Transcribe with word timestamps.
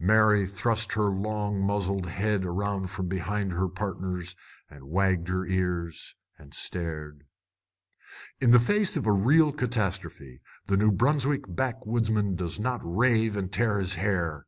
Mary 0.00 0.46
thrust 0.46 0.94
her 0.94 1.10
long 1.10 1.60
muzzled 1.60 2.06
head 2.06 2.46
around 2.46 2.88
from 2.90 3.06
behind 3.06 3.52
her 3.52 3.68
partners, 3.68 4.34
and 4.70 4.84
wagged 4.88 5.28
her 5.28 5.44
ears, 5.44 6.14
and 6.38 6.54
stared. 6.54 7.24
In 8.40 8.50
the 8.52 8.58
face 8.58 8.96
of 8.96 9.06
real 9.06 9.52
catastrophe 9.52 10.40
the 10.68 10.78
New 10.78 10.90
Brunswick 10.90 11.42
backwoodsman 11.46 12.34
does 12.34 12.58
not 12.58 12.80
rave 12.82 13.36
and 13.36 13.52
tear 13.52 13.78
his 13.78 13.96
hair. 13.96 14.46